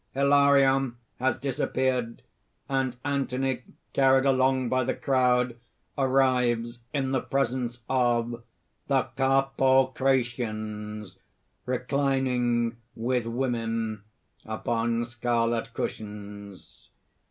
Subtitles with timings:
[0.15, 2.23] (Hilarion has disappeared;
[2.67, 3.61] and Anthony,
[3.93, 5.57] carried along by the crowd,
[5.95, 8.41] arrives in the presence of)
[8.87, 11.17] THE CARPOCRATIANS
[11.67, 14.01] (_reclining with women
[14.43, 16.89] upon scarlet cushions.